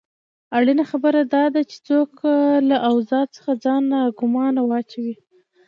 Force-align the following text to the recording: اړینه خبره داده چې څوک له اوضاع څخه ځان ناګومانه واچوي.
اړینه 0.57 0.83
خبره 0.91 1.21
داده 1.35 1.61
چې 1.69 1.77
څوک 1.87 2.11
له 2.69 2.77
اوضاع 2.89 3.25
څخه 3.35 3.51
ځان 3.63 3.81
ناګومانه 3.93 4.61
واچوي. 4.69 5.15